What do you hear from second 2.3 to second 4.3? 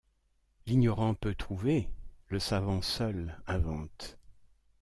savant seul invente.